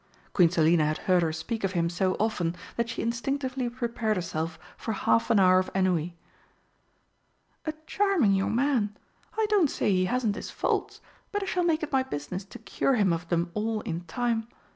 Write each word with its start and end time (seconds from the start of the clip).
Queen 0.33 0.49
Selina 0.49 0.83
had 0.85 0.97
heard 0.97 1.21
her 1.21 1.31
speak 1.31 1.63
of 1.63 1.73
him 1.73 1.87
so 1.87 2.15
often 2.19 2.55
that 2.75 2.89
she 2.89 3.03
instinctively 3.03 3.69
prepared 3.69 4.17
herself 4.17 4.57
for 4.75 4.93
half 4.93 5.29
an 5.29 5.39
hour 5.39 5.59
of 5.59 5.69
ennui. 5.75 6.15
"A 7.67 7.73
charming 7.85 8.33
young 8.33 8.55
man. 8.55 8.97
I 9.37 9.45
don't 9.49 9.69
say 9.69 9.91
he 9.91 10.05
hasn't 10.05 10.33
his 10.35 10.49
faults, 10.49 11.01
but 11.31 11.43
I 11.43 11.45
shall 11.45 11.63
make 11.63 11.83
it 11.83 11.91
my 11.91 12.01
business 12.01 12.43
to 12.45 12.57
cure 12.57 12.95
him 12.95 13.13
of 13.13 13.29
them 13.29 13.51
all 13.53 13.81
in 13.81 14.01
time. 14.05 14.47